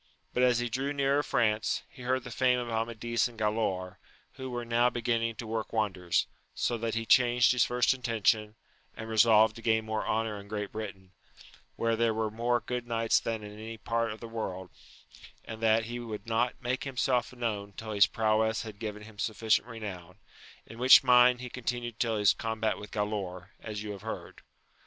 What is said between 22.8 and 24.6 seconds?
Galaor, as you have heard.